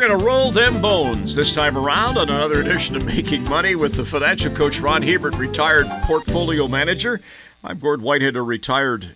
We're 0.00 0.08
going 0.08 0.18
to 0.20 0.26
roll 0.26 0.50
them 0.50 0.80
bones 0.80 1.34
this 1.34 1.54
time 1.54 1.76
around 1.76 2.16
on 2.16 2.30
another 2.30 2.62
edition 2.62 2.96
of 2.96 3.04
Making 3.04 3.44
Money 3.44 3.74
with 3.74 3.96
the 3.96 4.04
financial 4.04 4.50
coach 4.50 4.80
Ron 4.80 5.02
Hebert, 5.02 5.34
retired 5.34 5.84
portfolio 6.04 6.66
manager. 6.68 7.20
I'm 7.62 7.78
Gord 7.78 8.00
Whitehead, 8.00 8.34
a 8.34 8.40
retired 8.40 9.14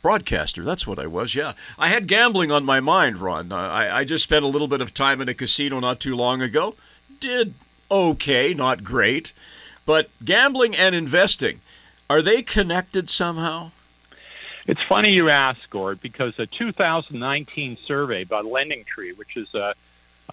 broadcaster. 0.00 0.62
That's 0.62 0.86
what 0.86 1.00
I 1.00 1.08
was, 1.08 1.34
yeah. 1.34 1.54
I 1.76 1.88
had 1.88 2.06
gambling 2.06 2.52
on 2.52 2.64
my 2.64 2.78
mind, 2.78 3.16
Ron. 3.16 3.50
Uh, 3.50 3.56
I, 3.56 3.98
I 3.98 4.04
just 4.04 4.22
spent 4.22 4.44
a 4.44 4.48
little 4.48 4.68
bit 4.68 4.80
of 4.80 4.94
time 4.94 5.20
in 5.20 5.28
a 5.28 5.34
casino 5.34 5.80
not 5.80 5.98
too 5.98 6.14
long 6.14 6.40
ago. 6.40 6.76
Did 7.18 7.54
okay, 7.90 8.54
not 8.54 8.84
great. 8.84 9.32
But 9.86 10.08
gambling 10.24 10.76
and 10.76 10.94
investing, 10.94 11.62
are 12.08 12.22
they 12.22 12.42
connected 12.42 13.10
somehow? 13.10 13.72
It's 14.66 14.82
funny 14.82 15.12
you 15.12 15.30
ask, 15.30 15.68
Gord, 15.70 16.00
because 16.00 16.38
a 16.38 16.46
2019 16.46 17.76
survey 17.78 18.24
by 18.24 18.40
Lending 18.40 18.84
Tree, 18.84 19.12
which 19.12 19.36
is 19.36 19.54
a, 19.54 19.74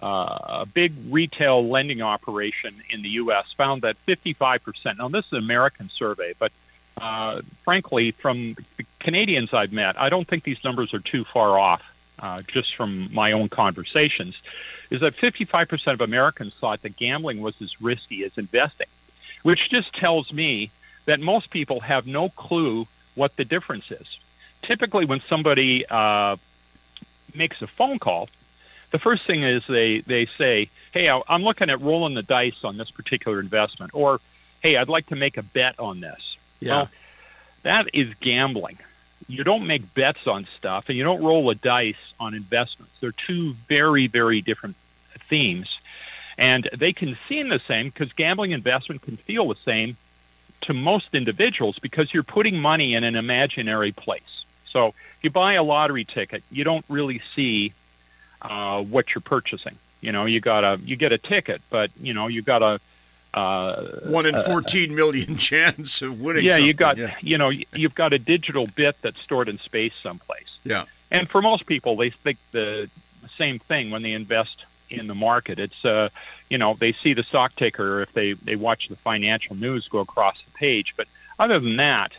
uh, 0.02 0.38
a 0.62 0.66
big 0.66 0.92
retail 1.08 1.66
lending 1.66 2.02
operation 2.02 2.74
in 2.90 3.02
the 3.02 3.08
U.S., 3.10 3.52
found 3.52 3.82
that 3.82 3.96
55%. 4.06 4.98
Now, 4.98 5.08
this 5.08 5.26
is 5.26 5.32
an 5.32 5.38
American 5.38 5.88
survey, 5.88 6.34
but 6.38 6.52
uh, 7.00 7.42
frankly, 7.64 8.10
from 8.10 8.56
the 8.76 8.84
Canadians 8.98 9.54
I've 9.54 9.72
met, 9.72 9.98
I 10.00 10.08
don't 10.08 10.26
think 10.26 10.44
these 10.44 10.62
numbers 10.64 10.92
are 10.94 11.00
too 11.00 11.24
far 11.24 11.58
off. 11.58 11.82
Uh, 12.20 12.42
just 12.48 12.74
from 12.74 13.14
my 13.14 13.30
own 13.30 13.48
conversations, 13.48 14.36
is 14.90 15.02
that 15.02 15.14
55% 15.14 15.92
of 15.92 16.00
Americans 16.00 16.52
thought 16.52 16.82
that 16.82 16.96
gambling 16.96 17.40
was 17.40 17.62
as 17.62 17.80
risky 17.80 18.24
as 18.24 18.36
investing, 18.36 18.88
which 19.44 19.70
just 19.70 19.94
tells 19.94 20.32
me 20.32 20.72
that 21.04 21.20
most 21.20 21.50
people 21.50 21.78
have 21.78 22.08
no 22.08 22.28
clue 22.28 22.88
what 23.14 23.36
the 23.36 23.44
difference 23.44 23.92
is. 23.92 24.17
Typically, 24.62 25.04
when 25.04 25.20
somebody 25.28 25.86
uh, 25.86 26.36
makes 27.34 27.62
a 27.62 27.66
phone 27.66 27.98
call, 27.98 28.28
the 28.90 28.98
first 28.98 29.26
thing 29.26 29.42
is 29.42 29.62
they, 29.66 30.00
they 30.00 30.26
say, 30.26 30.68
Hey, 30.92 31.10
I'm 31.28 31.42
looking 31.42 31.70
at 31.70 31.80
rolling 31.80 32.14
the 32.14 32.22
dice 32.22 32.64
on 32.64 32.76
this 32.76 32.90
particular 32.90 33.40
investment, 33.40 33.92
or 33.94 34.20
Hey, 34.62 34.76
I'd 34.76 34.88
like 34.88 35.06
to 35.06 35.16
make 35.16 35.36
a 35.36 35.42
bet 35.42 35.78
on 35.78 36.00
this. 36.00 36.36
Yeah. 36.60 36.74
Well, 36.74 36.88
that 37.62 37.90
is 37.92 38.12
gambling. 38.20 38.78
You 39.28 39.44
don't 39.44 39.66
make 39.66 39.94
bets 39.94 40.26
on 40.26 40.46
stuff 40.56 40.88
and 40.88 40.96
you 40.96 41.04
don't 41.04 41.22
roll 41.22 41.50
a 41.50 41.54
dice 41.54 41.96
on 42.18 42.34
investments. 42.34 42.92
They're 43.00 43.12
two 43.12 43.52
very, 43.68 44.06
very 44.06 44.40
different 44.40 44.76
themes. 45.28 45.78
And 46.38 46.68
they 46.76 46.92
can 46.92 47.18
seem 47.28 47.48
the 47.48 47.58
same 47.58 47.88
because 47.88 48.12
gambling 48.12 48.52
investment 48.52 49.02
can 49.02 49.16
feel 49.16 49.48
the 49.48 49.56
same 49.56 49.96
to 50.62 50.72
most 50.72 51.14
individuals 51.14 51.78
because 51.78 52.12
you're 52.14 52.22
putting 52.22 52.58
money 52.58 52.94
in 52.94 53.04
an 53.04 53.16
imaginary 53.16 53.92
place. 53.92 54.37
So 54.72 54.88
if 54.88 55.18
you 55.22 55.30
buy 55.30 55.54
a 55.54 55.62
lottery 55.62 56.04
ticket, 56.04 56.42
you 56.50 56.64
don't 56.64 56.84
really 56.88 57.20
see 57.34 57.72
uh, 58.42 58.82
what 58.82 59.14
you're 59.14 59.22
purchasing. 59.22 59.76
You 60.00 60.12
know, 60.12 60.26
you 60.26 60.40
got 60.40 60.64
a 60.64 60.80
you 60.84 60.96
get 60.96 61.12
a 61.12 61.18
ticket, 61.18 61.60
but 61.70 61.90
you 62.00 62.14
know 62.14 62.28
you 62.28 62.42
got 62.42 62.62
a 62.62 62.80
uh, 63.34 63.82
one 64.04 64.26
in 64.26 64.34
uh, 64.34 64.42
fourteen 64.42 64.92
uh, 64.92 64.94
million 64.94 65.36
chance 65.50 66.02
of 66.02 66.20
winning. 66.20 66.44
Yeah, 66.44 66.52
something. 66.52 66.66
you 66.66 66.74
got 66.74 66.96
yeah. 66.96 67.16
you 67.20 67.38
know 67.38 67.48
you've 67.48 67.94
got 67.94 68.12
a 68.12 68.18
digital 68.18 68.66
bit 68.66 68.96
that's 69.02 69.20
stored 69.20 69.48
in 69.48 69.58
space 69.58 69.94
someplace. 70.02 70.58
Yeah, 70.64 70.84
and 71.10 71.28
for 71.28 71.42
most 71.42 71.66
people, 71.66 71.96
they 71.96 72.10
think 72.10 72.38
the 72.52 72.88
same 73.36 73.58
thing 73.58 73.90
when 73.90 74.02
they 74.02 74.12
invest 74.12 74.64
in 74.90 75.06
the 75.06 75.14
market. 75.14 75.58
It's 75.58 75.84
uh, 75.84 76.10
you 76.48 76.58
know, 76.58 76.74
they 76.74 76.92
see 76.92 77.12
the 77.12 77.22
stock 77.22 77.54
ticker 77.56 78.02
if 78.02 78.12
they 78.12 78.32
they 78.32 78.56
watch 78.56 78.88
the 78.88 78.96
financial 78.96 79.56
news 79.56 79.88
go 79.88 79.98
across 79.98 80.40
the 80.42 80.50
page. 80.52 80.94
But 80.96 81.08
other 81.38 81.58
than 81.58 81.76
that, 81.76 82.12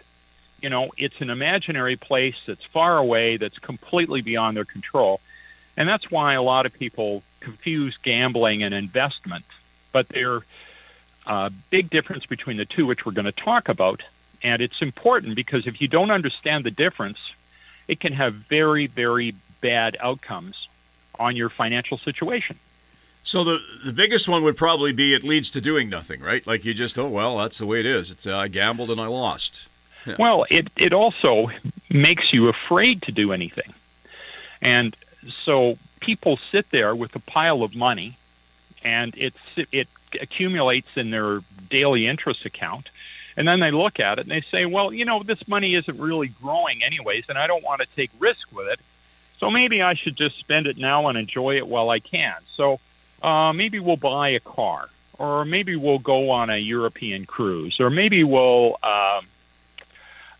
you 0.61 0.69
know, 0.69 0.91
it's 0.97 1.21
an 1.21 1.29
imaginary 1.29 1.95
place 1.95 2.35
that's 2.45 2.63
far 2.63 2.97
away, 2.97 3.37
that's 3.37 3.59
completely 3.59 4.21
beyond 4.21 4.57
their 4.57 4.65
control, 4.65 5.21
and 5.77 5.87
that's 5.87 6.09
why 6.11 6.33
a 6.33 6.41
lot 6.41 6.65
of 6.65 6.73
people 6.73 7.23
confuse 7.39 7.97
gambling 7.97 8.63
and 8.63 8.73
investment. 8.73 9.45
But 9.91 10.09
there's 10.09 10.43
a 11.25 11.51
big 11.69 11.89
difference 11.89 12.25
between 12.25 12.57
the 12.57 12.65
two, 12.65 12.85
which 12.85 13.05
we're 13.05 13.13
going 13.13 13.25
to 13.25 13.31
talk 13.31 13.69
about, 13.69 14.01
and 14.43 14.61
it's 14.61 14.81
important 14.81 15.35
because 15.35 15.67
if 15.67 15.81
you 15.81 15.87
don't 15.87 16.11
understand 16.11 16.63
the 16.63 16.71
difference, 16.71 17.19
it 17.87 17.99
can 17.99 18.13
have 18.13 18.33
very, 18.33 18.87
very 18.87 19.33
bad 19.61 19.97
outcomes 19.99 20.67
on 21.19 21.35
your 21.35 21.49
financial 21.49 21.97
situation. 21.97 22.57
So 23.23 23.43
the 23.43 23.59
the 23.83 23.91
biggest 23.91 24.29
one 24.29 24.43
would 24.43 24.57
probably 24.57 24.91
be 24.91 25.13
it 25.13 25.23
leads 25.23 25.51
to 25.51 25.61
doing 25.61 25.89
nothing, 25.89 26.21
right? 26.21 26.45
Like 26.47 26.65
you 26.65 26.73
just 26.73 26.97
oh 26.97 27.07
well, 27.07 27.37
that's 27.37 27.57
the 27.57 27.65
way 27.65 27.79
it 27.79 27.85
is. 27.85 28.09
It's 28.11 28.25
uh, 28.25 28.37
I 28.37 28.47
gambled 28.47 28.89
and 28.89 28.99
I 28.99 29.07
lost. 29.07 29.67
Yeah. 30.05 30.15
Well, 30.17 30.45
it 30.49 30.67
it 30.77 30.93
also 30.93 31.51
makes 31.89 32.33
you 32.33 32.47
afraid 32.47 33.01
to 33.03 33.11
do 33.11 33.33
anything, 33.33 33.73
and 34.61 34.95
so 35.43 35.77
people 35.99 36.39
sit 36.51 36.69
there 36.71 36.95
with 36.95 37.15
a 37.15 37.19
pile 37.19 37.63
of 37.63 37.75
money, 37.75 38.17
and 38.83 39.13
it's 39.17 39.37
it 39.71 39.87
accumulates 40.19 40.95
in 40.95 41.11
their 41.11 41.41
daily 41.69 42.07
interest 42.07 42.45
account, 42.45 42.89
and 43.37 43.47
then 43.47 43.59
they 43.59 43.71
look 43.71 43.99
at 43.99 44.19
it 44.19 44.21
and 44.21 44.31
they 44.31 44.41
say, 44.41 44.65
well, 44.65 44.91
you 44.91 45.05
know, 45.05 45.21
this 45.23 45.47
money 45.47 45.75
isn't 45.75 45.99
really 45.99 46.27
growing 46.27 46.83
anyways, 46.83 47.25
and 47.29 47.37
I 47.37 47.47
don't 47.47 47.63
want 47.63 47.81
to 47.81 47.87
take 47.95 48.09
risk 48.19 48.51
with 48.51 48.67
it. 48.67 48.79
So 49.37 49.49
maybe 49.49 49.81
I 49.81 49.93
should 49.93 50.17
just 50.17 50.37
spend 50.37 50.67
it 50.67 50.77
now 50.77 51.07
and 51.07 51.17
enjoy 51.17 51.57
it 51.57 51.67
while 51.67 51.89
I 51.89 51.99
can. 51.99 52.35
So 52.55 52.79
uh, 53.21 53.53
maybe 53.53 53.79
we'll 53.79 53.97
buy 53.97 54.29
a 54.29 54.39
car, 54.39 54.89
or 55.17 55.45
maybe 55.45 55.75
we'll 55.75 55.99
go 55.99 56.31
on 56.31 56.49
a 56.49 56.57
European 56.57 57.25
cruise, 57.25 57.79
or 57.79 57.89
maybe 57.89 58.23
we'll 58.23 58.77
uh, 58.83 59.21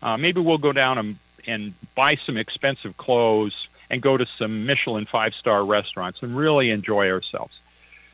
uh, 0.02 0.16
maybe 0.16 0.40
we'll 0.40 0.58
go 0.58 0.72
down 0.72 0.98
and, 0.98 1.16
and 1.46 1.74
buy 1.94 2.16
some 2.26 2.36
expensive 2.36 2.96
clothes 2.96 3.68
and 3.90 4.00
go 4.00 4.16
to 4.16 4.26
some 4.38 4.66
Michelin 4.66 5.04
five 5.04 5.34
star 5.34 5.64
restaurants 5.64 6.22
and 6.22 6.36
really 6.36 6.70
enjoy 6.70 7.10
ourselves. 7.10 7.58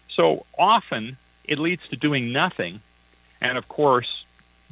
So 0.08 0.47
often 0.58 1.16
it 1.44 1.58
leads 1.58 1.86
to 1.88 1.97
doing 1.97 2.32
nothing, 2.32 2.80
and 3.41 3.58
of 3.58 3.69
course, 3.69 4.24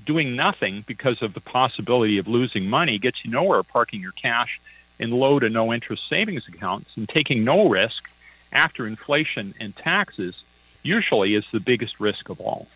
doing 0.04 0.34
nothing 0.34 0.82
because 0.86 1.22
of 1.22 1.34
the 1.34 1.41
possibility 1.41 2.19
of 2.19 2.26
losing 2.26 2.69
money 2.69 2.98
gets 2.98 3.25
you 3.25 3.31
nowhere. 3.31 3.62
Parking 3.62 4.00
your 4.00 4.12
cash 4.12 4.60
in 4.98 5.10
low 5.10 5.38
to 5.38 5.50
no 5.50 5.72
interest 5.72 6.08
savings 6.08 6.48
accounts 6.48 6.96
and 6.96 7.08
taking 7.08 7.44
no 7.44 7.69
risk 7.69 8.10
after 8.52 8.86
inflation 8.86 9.54
and 9.60 9.76
taxes 9.76 10.42
usually 10.82 11.34
is 11.34 11.44
the 11.52 11.60
biggest 11.60 12.00
risk 12.00 12.28
of 12.28 12.41
all. 12.41 12.69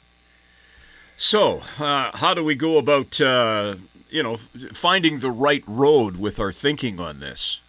So, 1.16 1.62
uh, 1.78 2.16
how 2.16 2.34
do 2.34 2.44
we 2.44 2.55
go 2.55 2.78
about, 2.78 3.20
uh, 3.20 3.75
you 4.11 4.23
know, 4.23 4.37
finding 4.37 5.21
the 5.21 5.31
right 5.31 5.63
road 5.67 6.17
with 6.17 6.39
our 6.41 6.53
thinking 6.53 7.01
on 7.01 7.21
this? 7.21 7.61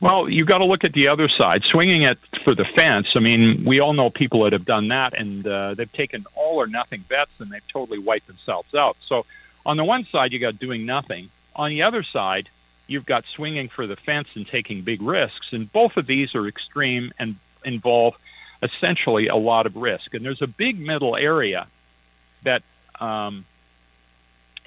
Well, 0.00 0.28
you've 0.28 0.48
got 0.48 0.58
to 0.58 0.66
look 0.66 0.82
at 0.82 0.92
the 0.92 1.08
other 1.08 1.28
side, 1.28 1.62
swinging 1.62 2.02
it 2.02 2.18
for 2.42 2.56
the 2.56 2.64
fence. 2.64 3.06
I 3.14 3.20
mean, 3.20 3.64
we 3.64 3.80
all 3.80 3.92
know 3.92 4.10
people 4.10 4.42
that 4.42 4.52
have 4.52 4.64
done 4.64 4.88
that, 4.88 5.14
and 5.14 5.46
uh, 5.46 5.74
they've 5.74 5.92
taken 5.92 6.26
all 6.34 6.56
or 6.56 6.66
nothing 6.66 7.04
bets, 7.08 7.30
and 7.38 7.50
they've 7.50 7.66
totally 7.68 8.00
wiped 8.00 8.26
themselves 8.26 8.74
out. 8.74 8.96
So, 9.06 9.24
on 9.64 9.76
the 9.76 9.84
one 9.84 10.04
side, 10.04 10.32
you 10.32 10.40
got 10.40 10.58
doing 10.58 10.84
nothing. 10.86 11.28
On 11.54 11.70
the 11.70 11.82
other 11.82 12.02
side, 12.02 12.48
you've 12.88 13.06
got 13.06 13.24
swinging 13.26 13.68
for 13.68 13.86
the 13.86 13.94
fence 13.94 14.28
and 14.34 14.44
taking 14.44 14.82
big 14.82 15.00
risks, 15.02 15.52
and 15.52 15.70
both 15.70 15.96
of 15.96 16.06
these 16.06 16.34
are 16.34 16.48
extreme 16.48 17.12
and 17.20 17.36
involve 17.64 18.16
essentially 18.60 19.28
a 19.28 19.36
lot 19.36 19.66
of 19.66 19.76
risk. 19.76 20.14
And 20.14 20.24
there's 20.24 20.42
a 20.42 20.48
big 20.48 20.80
middle 20.80 21.16
area 21.16 21.68
that 22.42 22.62
um, 23.00 23.44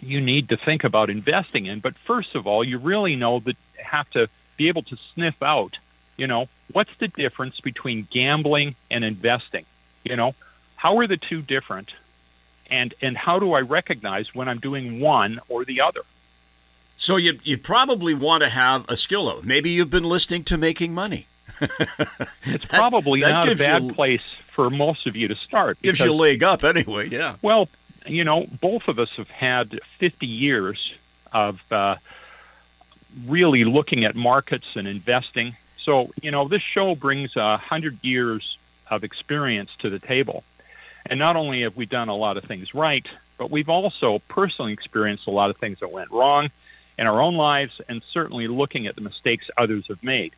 you 0.01 0.21
need 0.21 0.49
to 0.49 0.57
think 0.57 0.83
about 0.83 1.09
investing 1.09 1.65
in. 1.65 1.79
But 1.79 1.95
first 1.95 2.35
of 2.35 2.47
all, 2.47 2.63
you 2.63 2.77
really 2.77 3.15
know 3.15 3.39
that 3.39 3.55
have 3.77 4.09
to 4.11 4.29
be 4.57 4.67
able 4.67 4.83
to 4.83 4.97
sniff 5.13 5.41
out, 5.41 5.77
you 6.17 6.27
know, 6.27 6.47
what's 6.71 6.95
the 6.97 7.07
difference 7.07 7.59
between 7.59 8.07
gambling 8.09 8.75
and 8.89 9.03
investing? 9.03 9.65
You 10.03 10.15
know, 10.15 10.35
how 10.75 10.97
are 10.97 11.07
the 11.07 11.17
two 11.17 11.41
different? 11.41 11.93
And 12.69 12.93
and 13.01 13.15
how 13.15 13.39
do 13.39 13.53
I 13.53 13.61
recognize 13.61 14.33
when 14.33 14.47
I'm 14.47 14.59
doing 14.59 14.99
one 14.99 15.39
or 15.49 15.65
the 15.65 15.81
other? 15.81 16.01
So 16.97 17.17
you 17.17 17.39
you 17.43 17.57
probably 17.57 18.13
want 18.13 18.41
to 18.43 18.49
have 18.49 18.85
a 18.89 18.97
skill 18.97 19.29
of. 19.29 19.45
Maybe 19.45 19.69
you've 19.69 19.91
been 19.91 20.03
listening 20.03 20.43
to 20.45 20.57
Making 20.57 20.93
Money. 20.93 21.27
it's 22.43 22.65
probably 22.69 23.21
that, 23.21 23.27
that 23.27 23.45
not 23.45 23.49
a 23.49 23.55
bad 23.55 23.83
you, 23.83 23.93
place 23.93 24.23
for 24.47 24.69
most 24.69 25.05
of 25.05 25.15
you 25.15 25.27
to 25.27 25.35
start. 25.35 25.77
Because, 25.81 25.99
gives 25.99 26.09
you 26.09 26.11
a 26.11 26.15
leg 26.15 26.41
up 26.41 26.63
anyway, 26.63 27.09
yeah. 27.09 27.35
Well, 27.41 27.69
you 28.07 28.23
know, 28.23 28.45
both 28.61 28.87
of 28.87 28.99
us 28.99 29.09
have 29.17 29.29
had 29.29 29.79
50 29.99 30.25
years 30.25 30.93
of 31.33 31.61
uh, 31.71 31.95
really 33.25 33.63
looking 33.63 34.05
at 34.05 34.15
markets 34.15 34.75
and 34.75 34.87
investing. 34.87 35.55
So, 35.77 36.11
you 36.21 36.31
know, 36.31 36.47
this 36.47 36.61
show 36.61 36.95
brings 36.95 37.35
a 37.35 37.57
hundred 37.57 37.97
years 38.03 38.57
of 38.89 39.03
experience 39.03 39.71
to 39.79 39.89
the 39.89 39.99
table. 39.99 40.43
And 41.05 41.19
not 41.19 41.35
only 41.35 41.61
have 41.61 41.77
we 41.77 41.85
done 41.85 42.09
a 42.09 42.15
lot 42.15 42.37
of 42.37 42.43
things 42.43 42.73
right, 42.73 43.05
but 43.37 43.51
we've 43.51 43.69
also 43.69 44.19
personally 44.27 44.73
experienced 44.73 45.27
a 45.27 45.31
lot 45.31 45.49
of 45.49 45.57
things 45.57 45.79
that 45.79 45.91
went 45.91 46.11
wrong 46.11 46.49
in 46.97 47.07
our 47.07 47.21
own 47.21 47.35
lives 47.35 47.81
and 47.89 48.01
certainly 48.03 48.47
looking 48.47 48.87
at 48.87 48.95
the 48.95 49.01
mistakes 49.01 49.49
others 49.57 49.87
have 49.87 50.03
made. 50.03 50.33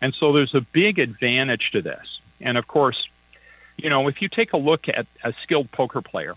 And 0.00 0.14
so 0.14 0.32
there's 0.32 0.54
a 0.54 0.60
big 0.60 0.98
advantage 0.98 1.72
to 1.72 1.82
this. 1.82 2.20
And 2.40 2.56
of 2.56 2.66
course, 2.66 3.08
you 3.76 3.90
know, 3.90 4.08
if 4.08 4.22
you 4.22 4.28
take 4.28 4.52
a 4.52 4.56
look 4.56 4.88
at 4.88 5.06
a 5.22 5.32
skilled 5.42 5.70
poker 5.70 6.02
player, 6.02 6.34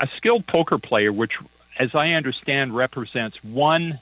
a 0.00 0.08
skilled 0.16 0.46
poker 0.46 0.78
player, 0.78 1.12
which, 1.12 1.38
as 1.78 1.94
I 1.94 2.12
understand, 2.12 2.74
represents 2.74 3.42
one 3.44 3.98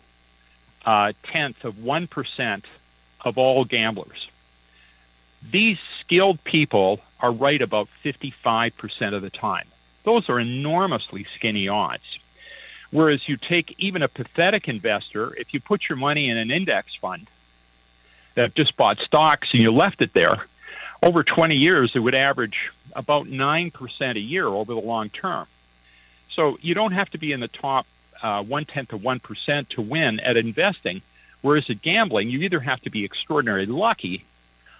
uh, 0.86 1.12
tenth 1.24 1.64
of 1.64 1.74
1% 1.74 2.64
of 3.24 3.36
all 3.36 3.64
gamblers. 3.64 4.30
these 5.50 5.78
skilled 6.00 6.42
people 6.44 7.00
are 7.20 7.32
right 7.32 7.60
about 7.60 7.88
55% 8.04 9.14
of 9.14 9.22
the 9.22 9.30
time. 9.30 9.66
Those 10.04 10.28
are 10.28 10.40
enormously 10.40 11.26
skinny 11.36 11.68
odds. 11.68 12.18
Whereas 12.90 13.28
you 13.28 13.36
take 13.36 13.74
even 13.78 14.02
a 14.02 14.08
pathetic 14.08 14.68
investor, 14.68 15.34
if 15.36 15.52
you 15.52 15.60
put 15.60 15.88
your 15.88 15.96
money 15.96 16.30
in 16.30 16.38
an 16.38 16.50
index 16.50 16.94
fund 16.94 17.28
that 18.34 18.54
just 18.54 18.76
bought 18.76 18.98
stocks 19.00 19.48
and 19.52 19.60
you 19.60 19.70
left 19.70 20.00
it 20.00 20.14
there, 20.14 20.46
over 21.02 21.22
20 21.22 21.56
years, 21.56 21.94
it 21.94 21.98
would 21.98 22.14
average 22.14 22.70
about 22.96 23.26
9% 23.26 24.16
a 24.16 24.20
year 24.20 24.46
over 24.46 24.72
the 24.72 24.80
long 24.80 25.10
term. 25.10 25.46
So 26.38 26.56
you 26.60 26.72
don't 26.72 26.92
have 26.92 27.10
to 27.10 27.18
be 27.18 27.32
in 27.32 27.40
the 27.40 27.48
top 27.48 27.84
uh, 28.22 28.44
one 28.44 28.64
tenth 28.64 28.92
of 28.92 29.00
1% 29.00 29.68
to 29.70 29.82
win 29.82 30.20
at 30.20 30.36
investing. 30.36 31.02
Whereas 31.42 31.68
at 31.68 31.82
gambling, 31.82 32.30
you 32.30 32.42
either 32.42 32.60
have 32.60 32.80
to 32.82 32.90
be 32.90 33.04
extraordinarily 33.04 33.66
lucky 33.66 34.22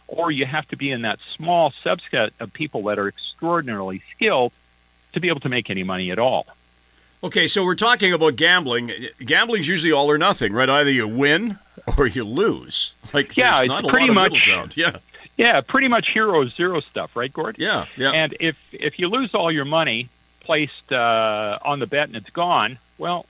or 0.06 0.31
you 0.31 0.46
have 0.46 0.69
to 0.69 0.76
be 0.76 0.93
in 0.93 1.02
that 1.02 1.19
small 1.34 1.72
subset 1.84 2.31
of 2.38 2.52
people 2.52 2.84
that 2.84 2.96
are 3.00 3.08
extraordinarily 3.08 4.02
skilled 4.12 4.52
to 5.14 5.20
be 5.20 5.26
able 5.26 5.40
to 5.40 5.49
make 5.49 5.69
any 5.69 5.82
money 5.82 6.12
at 6.12 6.20
all. 6.20 6.46
Okay, 7.25 7.49
so 7.49 7.64
we're 7.64 7.75
talking 7.75 8.12
about 8.12 8.37
gambling. 8.37 8.93
Gambling's 9.19 9.66
usually 9.66 9.90
all 9.90 10.08
or 10.08 10.16
nothing, 10.16 10.52
right? 10.52 10.69
Either 10.69 10.93
you 10.93 11.08
win 11.08 11.58
or 11.99 12.06
you 12.06 12.22
lose. 12.22 12.93
Like 13.12 13.37
yeah, 13.37 13.62
it's 13.64 13.90
pretty 13.90 14.12
much. 14.12 14.46
Yeah, 14.76 14.99
yeah, 15.37 15.61
pretty 15.61 15.88
much 15.88 16.11
hero 16.11 16.46
zero 16.46 16.78
stuff, 16.81 17.16
right, 17.16 17.32
Gord? 17.32 17.56
Yeah, 17.58 17.87
yeah. 17.96 18.12
And 18.12 18.37
if 18.38 18.56
if 18.70 19.00
you 19.00 19.08
lose 19.08 19.34
all 19.34 19.50
your 19.50 19.64
money 19.64 20.08
placed 20.49 20.93
uh, 20.93 21.59
on 21.61 21.79
the 21.79 21.87
bet 21.87 22.09
and 22.09 22.17
it's 22.17 22.31
gone, 22.31 22.79
well, 22.97 23.27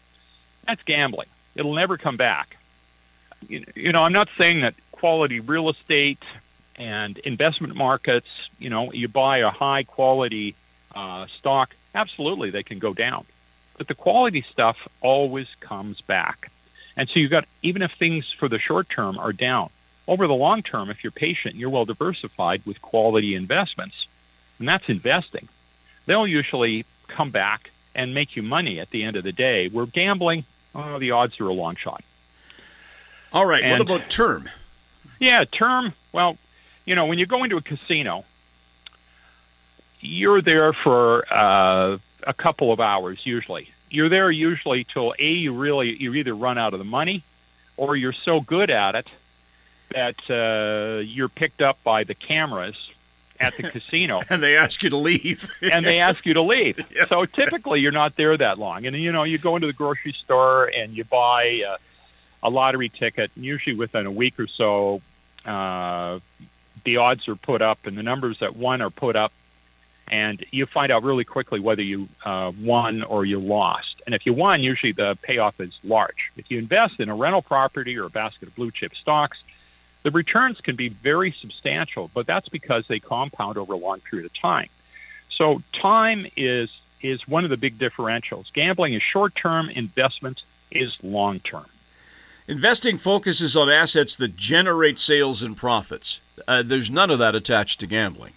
that's 0.64 0.80
gambling. 0.84 1.26
It'll 1.56 1.74
never 1.74 1.98
come 1.98 2.16
back. 2.16 2.56
You, 3.48 3.64
you 3.74 3.90
know, 3.90 4.04
I'm 4.04 4.12
not 4.12 4.28
saying 4.40 4.60
that 4.60 4.74
quality 4.92 5.40
real 5.40 5.68
estate 5.68 6.22
and 6.76 7.18
investment 7.18 7.74
markets, 7.74 8.28
you 8.60 8.70
know, 8.70 8.92
you 8.92 9.08
buy 9.08 9.38
a 9.38 9.50
high 9.50 9.82
quality 9.82 10.54
uh, 10.94 11.26
stock, 11.26 11.74
absolutely 11.92 12.50
they 12.50 12.62
can 12.62 12.78
go 12.78 12.94
down. 12.94 13.24
But 13.78 13.88
the 13.88 13.96
quality 13.96 14.42
stuff 14.42 14.86
always 15.00 15.48
comes 15.58 16.00
back. 16.00 16.52
And 16.96 17.08
so 17.08 17.18
you've 17.18 17.32
got, 17.32 17.46
even 17.64 17.82
if 17.82 17.90
things 17.94 18.30
for 18.30 18.48
the 18.48 18.60
short 18.60 18.88
term 18.88 19.18
are 19.18 19.32
down, 19.32 19.70
over 20.06 20.28
the 20.28 20.34
long 20.34 20.62
term, 20.62 20.88
if 20.88 21.02
you're 21.02 21.10
patient, 21.10 21.56
you're 21.56 21.68
well 21.68 21.84
diversified 21.84 22.64
with 22.64 22.80
quality 22.80 23.34
investments, 23.34 24.06
and 24.60 24.68
that's 24.68 24.88
investing, 24.88 25.48
they'll 26.06 26.28
usually 26.28 26.84
come 27.08 27.30
back 27.30 27.70
and 27.94 28.14
make 28.14 28.36
you 28.36 28.42
money 28.42 28.78
at 28.78 28.90
the 28.90 29.02
end 29.02 29.16
of 29.16 29.24
the 29.24 29.32
day. 29.32 29.68
We're 29.68 29.86
gambling, 29.86 30.44
oh, 30.74 30.98
the 30.98 31.10
odds 31.10 31.40
are 31.40 31.48
a 31.48 31.52
long 31.52 31.76
shot. 31.76 32.04
All 33.32 33.44
right. 33.44 33.62
And, 33.62 33.78
what 33.78 33.80
about 33.80 34.10
term? 34.10 34.48
Yeah, 35.18 35.44
term. 35.44 35.92
Well, 36.12 36.38
you 36.84 36.94
know, 36.94 37.06
when 37.06 37.18
you 37.18 37.26
go 37.26 37.44
into 37.44 37.56
a 37.56 37.62
casino, 37.62 38.24
you're 40.00 40.40
there 40.40 40.72
for 40.72 41.24
uh, 41.30 41.98
a 42.26 42.34
couple 42.34 42.72
of 42.72 42.80
hours 42.80 43.26
usually. 43.26 43.70
You're 43.90 44.08
there 44.08 44.30
usually 44.30 44.84
till 44.84 45.14
a 45.18 45.30
you 45.30 45.52
really 45.52 45.94
you 45.96 46.14
either 46.14 46.34
run 46.34 46.58
out 46.58 46.72
of 46.72 46.78
the 46.78 46.84
money, 46.84 47.22
or 47.76 47.96
you're 47.96 48.12
so 48.12 48.40
good 48.40 48.70
at 48.70 48.94
it 48.94 49.08
that 49.90 50.30
uh, 50.30 51.00
you're 51.00 51.28
picked 51.28 51.62
up 51.62 51.82
by 51.82 52.04
the 52.04 52.14
cameras 52.14 52.87
at 53.40 53.56
the 53.56 53.64
casino, 53.64 54.22
and 54.30 54.42
they 54.42 54.56
ask 54.56 54.82
you 54.82 54.90
to 54.90 54.96
leave. 54.96 55.48
and 55.62 55.84
they 55.84 56.00
ask 56.00 56.26
you 56.26 56.34
to 56.34 56.42
leave. 56.42 56.78
Yeah. 56.94 57.06
So 57.06 57.24
typically, 57.26 57.80
you're 57.80 57.92
not 57.92 58.16
there 58.16 58.36
that 58.36 58.58
long. 58.58 58.86
And 58.86 58.96
you 58.96 59.12
know, 59.12 59.22
you 59.22 59.38
go 59.38 59.56
into 59.56 59.66
the 59.66 59.72
grocery 59.72 60.12
store 60.12 60.66
and 60.66 60.96
you 60.96 61.04
buy 61.04 61.62
uh, 61.68 61.76
a 62.42 62.50
lottery 62.50 62.88
ticket. 62.88 63.30
And 63.36 63.44
usually, 63.44 63.76
within 63.76 64.06
a 64.06 64.10
week 64.10 64.40
or 64.40 64.46
so, 64.46 65.00
uh, 65.44 66.18
the 66.84 66.96
odds 66.96 67.28
are 67.28 67.36
put 67.36 67.62
up 67.62 67.86
and 67.86 67.96
the 67.96 68.02
numbers 68.02 68.40
that 68.40 68.56
won 68.56 68.80
are 68.80 68.90
put 68.90 69.16
up, 69.16 69.32
and 70.08 70.44
you 70.50 70.66
find 70.66 70.90
out 70.90 71.02
really 71.02 71.24
quickly 71.24 71.60
whether 71.60 71.82
you 71.82 72.08
uh, 72.24 72.52
won 72.60 73.02
or 73.02 73.24
you 73.24 73.38
lost. 73.38 74.02
And 74.06 74.14
if 74.14 74.24
you 74.24 74.32
won, 74.32 74.62
usually 74.62 74.92
the 74.92 75.18
payoff 75.22 75.60
is 75.60 75.78
large. 75.84 76.32
If 76.36 76.50
you 76.50 76.58
invest 76.58 76.98
in 76.98 77.10
a 77.10 77.14
rental 77.14 77.42
property 77.42 77.98
or 77.98 78.06
a 78.06 78.10
basket 78.10 78.48
of 78.48 78.56
blue 78.56 78.70
chip 78.70 78.94
stocks, 78.94 79.42
the 80.02 80.10
returns 80.10 80.60
can 80.60 80.76
be 80.76 80.88
very 80.88 81.32
substantial, 81.32 82.10
but 82.14 82.26
that's 82.26 82.48
because 82.48 82.86
they 82.86 83.00
compound 83.00 83.58
over 83.58 83.74
a 83.74 83.76
long 83.76 84.00
period 84.00 84.26
of 84.26 84.34
time. 84.34 84.68
So 85.30 85.62
time 85.72 86.26
is 86.36 86.70
is 87.00 87.28
one 87.28 87.44
of 87.44 87.50
the 87.50 87.56
big 87.56 87.78
differentials. 87.78 88.52
Gambling 88.52 88.94
is 88.94 89.02
short 89.02 89.34
term, 89.34 89.70
investment 89.70 90.42
is 90.70 90.96
long 91.02 91.38
term. 91.40 91.66
Investing 92.48 92.96
focuses 92.96 93.56
on 93.56 93.68
assets 93.68 94.16
that 94.16 94.34
generate 94.36 94.98
sales 94.98 95.42
and 95.42 95.56
profits. 95.56 96.18
Uh, 96.48 96.62
there's 96.62 96.90
none 96.90 97.10
of 97.10 97.18
that 97.18 97.34
attached 97.34 97.80
to 97.80 97.86
gambling. 97.86 98.32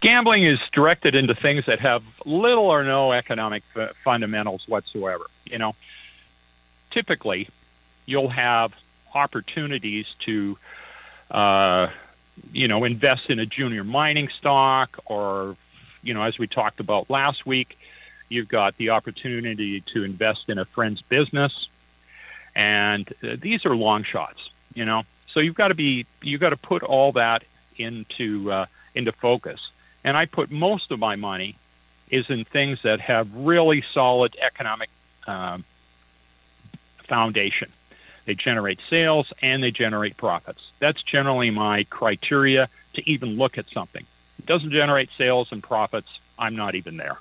Gambling 0.00 0.44
is 0.44 0.58
directed 0.72 1.14
into 1.14 1.34
things 1.34 1.66
that 1.66 1.78
have 1.80 2.02
little 2.26 2.64
or 2.64 2.82
no 2.84 3.12
economic 3.12 3.62
f- 3.76 3.94
fundamentals 3.96 4.66
whatsoever. 4.66 5.26
You 5.44 5.58
know, 5.58 5.74
typically, 6.90 7.48
you'll 8.06 8.28
have 8.28 8.74
opportunities 9.14 10.06
to, 10.20 10.58
uh, 11.34 11.90
you 12.52 12.68
know, 12.68 12.84
invest 12.84 13.28
in 13.28 13.38
a 13.38 13.46
junior 13.46 13.84
mining 13.84 14.28
stock, 14.28 14.98
or, 15.06 15.56
you 16.02 16.14
know, 16.14 16.22
as 16.22 16.38
we 16.38 16.46
talked 16.46 16.80
about 16.80 17.10
last 17.10 17.44
week, 17.44 17.78
you've 18.28 18.48
got 18.48 18.76
the 18.76 18.90
opportunity 18.90 19.80
to 19.80 20.04
invest 20.04 20.48
in 20.48 20.58
a 20.58 20.64
friend's 20.64 21.02
business 21.02 21.68
and 22.54 23.12
uh, 23.22 23.36
these 23.40 23.66
are 23.66 23.74
long 23.74 24.04
shots, 24.04 24.50
you 24.74 24.84
know. 24.84 25.02
So 25.28 25.40
you've 25.40 25.54
got 25.54 25.68
to 25.68 25.74
be 25.74 26.06
you've 26.22 26.40
got 26.40 26.50
to 26.50 26.56
put 26.56 26.82
all 26.82 27.12
that 27.12 27.44
into 27.76 28.50
uh, 28.50 28.66
into 28.94 29.12
focus. 29.12 29.70
And 30.04 30.16
I 30.16 30.26
put 30.26 30.50
most 30.50 30.90
of 30.90 30.98
my 30.98 31.16
money 31.16 31.56
is 32.10 32.30
in 32.30 32.44
things 32.44 32.82
that 32.82 33.00
have 33.00 33.34
really 33.34 33.82
solid 33.92 34.36
economic 34.40 34.90
um, 35.26 35.64
foundation. 36.98 37.72
They 38.24 38.34
generate 38.34 38.80
sales 38.88 39.32
and 39.42 39.62
they 39.62 39.70
generate 39.70 40.16
profits. 40.16 40.70
That's 40.78 41.02
generally 41.02 41.50
my 41.50 41.84
criteria 41.84 42.68
to 42.94 43.08
even 43.08 43.36
look 43.36 43.58
at 43.58 43.68
something. 43.70 44.04
It 44.38 44.46
doesn't 44.46 44.70
generate 44.70 45.10
sales 45.16 45.52
and 45.52 45.62
profits. 45.62 46.18
I'm 46.38 46.56
not 46.56 46.74
even 46.74 46.96
there. 46.96 47.18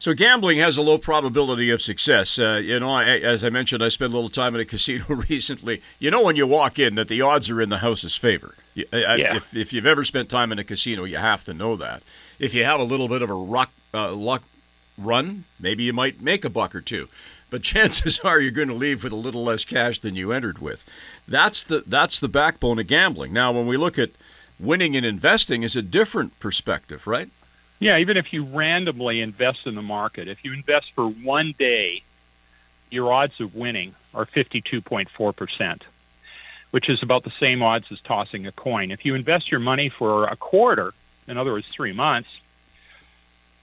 So 0.00 0.14
gambling 0.14 0.56
has 0.58 0.78
a 0.78 0.82
low 0.82 0.96
probability 0.96 1.68
of 1.68 1.82
success. 1.82 2.38
Uh, 2.38 2.58
you 2.62 2.80
know, 2.80 2.90
I, 2.90 3.04
as 3.04 3.44
I 3.44 3.50
mentioned, 3.50 3.84
I 3.84 3.88
spent 3.90 4.14
a 4.14 4.16
little 4.16 4.30
time 4.30 4.54
in 4.54 4.60
a 4.62 4.64
casino 4.74 5.04
recently. 5.08 5.82
You 5.98 6.10
know, 6.10 6.22
when 6.22 6.36
you 6.36 6.46
walk 6.46 6.78
in, 6.78 6.94
that 6.94 7.08
the 7.08 7.20
odds 7.20 7.50
are 7.50 7.60
in 7.60 7.68
the 7.68 7.78
house's 7.78 8.16
favor. 8.16 8.54
I, 8.76 8.82
yeah. 8.92 9.36
if, 9.36 9.54
if 9.54 9.74
you've 9.74 9.86
ever 9.86 10.04
spent 10.04 10.30
time 10.30 10.52
in 10.52 10.58
a 10.58 10.64
casino, 10.64 11.04
you 11.04 11.18
have 11.18 11.44
to 11.44 11.54
know 11.54 11.76
that. 11.76 12.02
If 12.38 12.54
you 12.54 12.64
have 12.64 12.80
a 12.80 12.84
little 12.84 13.08
bit 13.08 13.20
of 13.20 13.28
a 13.28 13.34
rock, 13.34 13.70
uh, 13.92 14.12
luck 14.12 14.42
run, 14.96 15.44
maybe 15.60 15.84
you 15.84 15.92
might 15.92 16.22
make 16.22 16.46
a 16.46 16.50
buck 16.50 16.74
or 16.74 16.80
two, 16.80 17.08
but 17.50 17.62
chances 17.62 18.18
are 18.24 18.40
you're 18.40 18.50
going 18.50 18.68
to 18.68 18.74
leave 18.74 19.04
with 19.04 19.12
a 19.12 19.16
little 19.16 19.44
less 19.44 19.64
cash 19.64 19.98
than 19.98 20.16
you 20.16 20.32
entered 20.32 20.58
with. 20.58 20.84
That's 21.28 21.64
the 21.64 21.82
that's 21.86 22.20
the 22.20 22.28
backbone 22.28 22.78
of 22.78 22.86
gambling. 22.86 23.32
Now, 23.32 23.52
when 23.52 23.66
we 23.66 23.76
look 23.76 23.98
at 23.98 24.10
winning 24.58 24.96
and 24.96 25.04
investing, 25.04 25.62
is 25.62 25.76
a 25.76 25.82
different 25.82 26.38
perspective, 26.40 27.06
right? 27.06 27.28
Yeah, 27.80 27.98
even 27.98 28.16
if 28.16 28.32
you 28.32 28.44
randomly 28.44 29.20
invest 29.20 29.66
in 29.66 29.74
the 29.74 29.82
market, 29.82 30.28
if 30.28 30.44
you 30.44 30.52
invest 30.52 30.92
for 30.92 31.08
one 31.08 31.54
day, 31.58 32.02
your 32.90 33.12
odds 33.12 33.40
of 33.40 33.54
winning 33.54 33.94
are 34.14 34.26
52.4%, 34.26 35.82
which 36.72 36.90
is 36.90 37.02
about 37.02 37.24
the 37.24 37.30
same 37.30 37.62
odds 37.62 37.90
as 37.90 38.00
tossing 38.02 38.46
a 38.46 38.52
coin. 38.52 38.90
If 38.90 39.06
you 39.06 39.14
invest 39.14 39.50
your 39.50 39.60
money 39.60 39.88
for 39.88 40.26
a 40.26 40.36
quarter, 40.36 40.92
in 41.26 41.38
other 41.38 41.52
words, 41.52 41.68
three 41.68 41.92
months, 41.92 42.28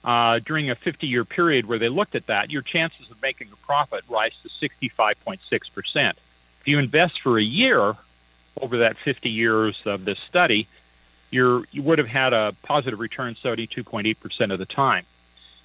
uh, 0.04 0.38
during 0.40 0.70
a 0.70 0.74
50 0.74 1.06
year 1.06 1.24
period 1.24 1.66
where 1.66 1.78
they 1.78 1.88
looked 1.88 2.14
at 2.14 2.26
that, 2.26 2.50
your 2.50 2.62
chances 2.62 3.10
of 3.10 3.20
making 3.20 3.48
a 3.52 3.56
profit 3.66 4.04
rise 4.08 4.32
to 4.42 4.48
65.6%. 4.48 6.12
If 6.60 6.68
you 6.68 6.78
invest 6.78 7.20
for 7.20 7.38
a 7.38 7.42
year 7.42 7.94
over 8.60 8.78
that 8.78 8.96
50 8.96 9.30
years 9.30 9.80
of 9.86 10.04
this 10.04 10.18
study, 10.18 10.66
you 11.30 11.64
would 11.76 11.98
have 11.98 12.08
had 12.08 12.32
a 12.32 12.54
positive 12.62 13.00
return 13.00 13.34
72.8% 13.34 14.52
of 14.52 14.58
the 14.58 14.66
time. 14.66 15.04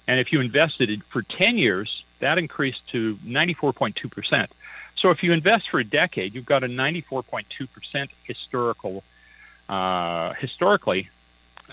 And 0.06 0.20
if 0.20 0.32
you 0.32 0.40
invested 0.40 1.02
for 1.04 1.22
10 1.22 1.56
years, 1.56 2.04
that 2.20 2.38
increased 2.38 2.86
to 2.90 3.16
94.2%. 3.16 4.48
So 4.96 5.10
if 5.10 5.22
you 5.22 5.32
invest 5.32 5.70
for 5.70 5.80
a 5.80 5.84
decade, 5.84 6.34
you've 6.34 6.46
got 6.46 6.62
a 6.62 6.66
94.2% 6.66 8.10
historical, 8.24 9.02
uh, 9.68 10.34
historically, 10.34 11.08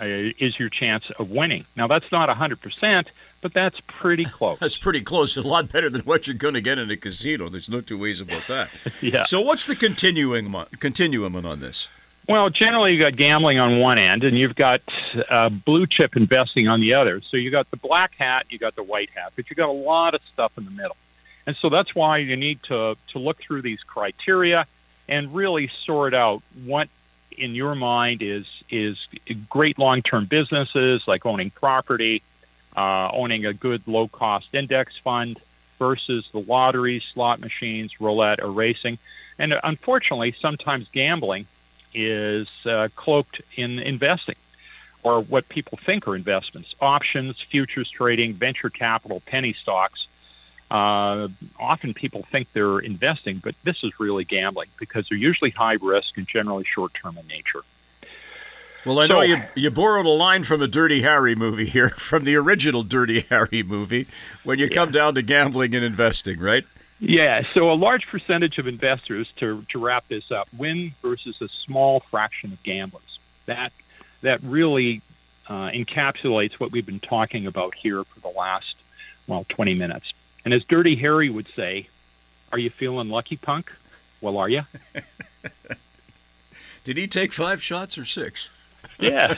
is 0.02 0.60
your 0.60 0.70
chance 0.70 1.10
of 1.12 1.32
winning. 1.32 1.66
Now, 1.76 1.88
that's 1.88 2.12
not 2.12 2.30
100%, 2.30 3.08
but 3.42 3.54
that's 3.54 3.80
pretty 3.82 4.26
close. 4.38 4.60
That's 4.60 4.78
pretty 4.78 5.02
close. 5.02 5.38
A 5.38 5.42
lot 5.42 5.72
better 5.72 5.90
than 5.90 6.02
what 6.02 6.28
you're 6.28 6.36
going 6.36 6.54
to 6.56 6.62
get 6.62 6.78
in 6.78 6.90
a 6.90 6.98
casino. 6.98 7.50
There's 7.50 7.70
no 7.70 7.82
two 7.82 7.98
ways 7.98 8.20
about 8.20 8.48
that. 8.48 8.70
yeah. 9.02 9.24
So, 9.24 9.42
what's 9.42 9.66
the 9.66 9.76
continuing 9.76 10.54
continuum 10.80 11.36
on 11.36 11.60
this? 11.60 11.88
Well, 12.28 12.50
generally, 12.50 12.94
you've 12.94 13.02
got 13.02 13.16
gambling 13.16 13.60
on 13.60 13.80
one 13.80 13.98
end, 13.98 14.24
and 14.24 14.38
you've 14.38 14.56
got 14.56 14.82
uh, 15.30 15.50
blue 15.50 15.88
chip 15.88 16.16
investing 16.16 16.68
on 16.68 16.80
the 16.80 16.94
other. 16.94 17.20
So 17.20 17.36
you've 17.36 17.52
got 17.52 17.70
the 17.72 17.78
black 17.78 18.14
hat, 18.16 18.46
you've 18.50 18.62
got 18.62 18.76
the 18.76 18.84
white 18.84 19.10
hat, 19.10 19.34
but 19.36 19.50
you've 19.50 19.58
got 19.58 19.70
a 19.70 19.74
lot 19.74 20.14
of 20.14 20.22
stuff 20.32 20.58
in 20.58 20.66
the 20.66 20.72
middle. 20.72 20.96
And 21.48 21.56
so 21.56 21.70
that's 21.70 21.96
why 21.96 22.18
you 22.18 22.36
need 22.36 22.62
to 22.64 22.96
to 23.10 23.20
look 23.20 23.38
through 23.38 23.64
these 23.64 23.82
criteria 23.84 24.66
and 25.10 25.34
really 25.34 25.68
sort 25.68 26.14
out 26.14 26.44
what 26.64 26.88
in 27.32 27.56
your 27.56 27.76
mind 27.76 28.22
is 28.22 28.46
is 28.72 28.98
great 29.50 29.78
long-term 29.78 30.26
businesses 30.26 31.08
like 31.08 31.26
owning 31.26 31.50
property, 31.50 32.22
uh, 32.76 33.10
owning 33.12 33.46
a 33.46 33.54
good 33.54 33.88
low-cost 33.88 34.54
index 34.54 34.98
fund 34.98 35.40
versus 35.78 36.28
the 36.32 36.40
lotteries, 36.40 37.04
slot 37.04 37.40
machines, 37.40 38.00
roulette, 38.00 38.40
or 38.42 38.52
racing. 38.52 38.98
And 39.40 39.54
unfortunately, 39.64 40.34
sometimes 40.40 40.88
gambling 40.90 41.48
is 41.94 42.48
uh, 42.66 42.88
cloaked 42.96 43.42
in 43.56 43.80
investing 43.80 44.36
or 45.04 45.22
what 45.22 45.50
people 45.50 45.78
think 45.78 46.08
are 46.08 46.16
investments 46.16 46.76
options, 46.80 47.40
futures 47.42 47.90
trading, 47.90 48.34
venture 48.34 48.70
capital, 48.70 49.22
penny 49.26 49.54
stocks. 49.54 50.08
Uh, 50.70 51.28
often 51.60 51.94
people 51.94 52.22
think 52.24 52.52
they're 52.54 52.80
investing, 52.80 53.40
but 53.40 53.56
this 53.64 53.84
is 53.84 54.00
really 54.00 54.24
gambling 54.24 54.70
because 54.80 55.08
they're 55.10 55.18
usually 55.18 55.50
high 55.50 55.78
risk 55.82 56.18
and 56.18 56.28
generally 56.28 56.64
short 56.64 56.94
term 56.94 57.18
in 57.18 57.28
nature. 57.28 57.62
Well, 58.86 59.00
I 59.00 59.08
know 59.08 59.20
so, 59.20 59.22
you 59.22 59.44
you 59.56 59.70
borrowed 59.70 60.06
a 60.06 60.10
line 60.10 60.44
from 60.44 60.62
a 60.62 60.68
Dirty 60.68 61.04
Harry 61.04 61.36
movie 61.36 61.68
here, 61.68 61.90
from 61.98 62.24
the 62.24 62.36
original 62.36 62.84
Dirty 62.84 63.22
Harry 63.30 63.64
movie, 63.64 64.08
when 64.44 64.60
you 64.60 64.66
yeah. 64.66 64.74
come 64.74 64.92
down 64.92 65.16
to 65.16 65.22
gambling 65.22 65.76
and 65.76 65.86
investing, 65.86 66.40
right? 66.40 66.66
Yeah, 67.00 67.42
so 67.56 67.72
a 67.72 67.74
large 67.74 68.06
percentage 68.08 68.60
of 68.60 68.68
investors, 68.68 69.28
to, 69.38 69.66
to 69.70 69.80
wrap 69.80 70.08
this 70.08 70.32
up, 70.32 70.48
win 70.56 70.94
versus 71.02 71.42
a 71.42 71.48
small 71.48 72.00
fraction 72.00 72.54
of 72.54 72.62
gamblers. 72.62 73.20
That 73.48 73.74
that 74.22 74.40
really 74.44 75.02
uh, 75.50 75.70
encapsulates 75.70 76.54
what 76.54 76.72
we've 76.72 76.86
been 76.86 77.00
talking 77.00 77.48
about 77.48 77.74
here 77.74 78.04
for 78.04 78.20
the 78.20 78.30
last 78.30 78.76
well 79.28 79.46
20 79.50 79.74
minutes. 79.74 80.14
And 80.46 80.54
as 80.54 80.64
Dirty 80.66 80.96
Harry 80.96 81.30
would 81.30 81.48
say, 81.50 81.88
"Are 82.52 82.60
you 82.60 82.70
feeling 82.70 83.10
lucky, 83.10 83.38
punk?" 83.38 83.72
Well, 84.22 84.38
are 84.38 84.50
you? 84.50 84.64
Did 86.84 86.98
he 86.98 87.08
take 87.08 87.32
five 87.34 87.62
shots 87.62 87.98
or 87.98 88.06
six? 88.06 88.50
Yeah. 89.00 89.36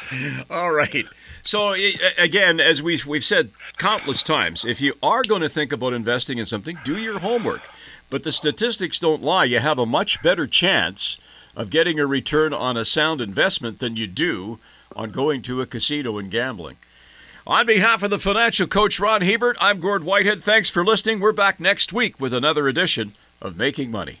All 0.50 0.72
right. 0.72 1.06
So 1.42 1.74
again, 2.16 2.60
as 2.60 2.82
we've 2.82 3.06
we've 3.06 3.24
said 3.24 3.50
countless 3.76 4.22
times, 4.22 4.64
if 4.64 4.80
you 4.80 4.94
are 5.02 5.22
going 5.22 5.42
to 5.42 5.48
think 5.48 5.72
about 5.72 5.92
investing 5.92 6.38
in 6.38 6.46
something, 6.46 6.78
do 6.84 6.98
your 6.98 7.18
homework. 7.18 7.62
But 8.10 8.24
the 8.24 8.32
statistics 8.32 8.98
don't 8.98 9.22
lie. 9.22 9.44
You 9.44 9.58
have 9.58 9.78
a 9.78 9.86
much 9.86 10.22
better 10.22 10.46
chance 10.46 11.18
of 11.54 11.70
getting 11.70 11.98
a 11.98 12.06
return 12.06 12.54
on 12.54 12.76
a 12.76 12.84
sound 12.84 13.20
investment 13.20 13.78
than 13.78 13.96
you 13.96 14.06
do 14.06 14.58
on 14.96 15.10
going 15.10 15.42
to 15.42 15.60
a 15.60 15.66
casino 15.66 16.18
and 16.18 16.30
gambling. 16.30 16.76
On 17.46 17.66
behalf 17.66 18.02
of 18.02 18.10
the 18.10 18.18
financial 18.18 18.66
coach 18.66 19.00
Ron 19.00 19.22
Hebert, 19.22 19.56
I'm 19.60 19.80
Gord 19.80 20.04
Whitehead. 20.04 20.42
Thanks 20.42 20.68
for 20.68 20.84
listening. 20.84 21.20
We're 21.20 21.32
back 21.32 21.60
next 21.60 21.92
week 21.92 22.20
with 22.20 22.34
another 22.34 22.68
edition 22.68 23.14
of 23.40 23.56
Making 23.56 23.90
Money. 23.90 24.20